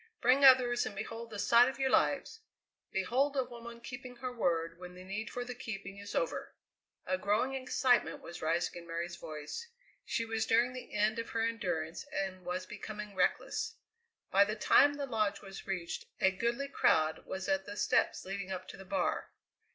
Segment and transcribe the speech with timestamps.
[0.19, 2.39] "Bring others and behold the sight of your lives.
[2.91, 6.55] Behold a woman keeping her word when the need for the keeping is over!"
[7.05, 9.67] A growing excitement was rising in Mary's voice;
[10.03, 13.75] she was nearing the end of her endurance and was becoming reckless.
[14.31, 18.51] By the time the Lodge was reached a goodly crowd was at the steps leading
[18.51, 19.29] up to the bar.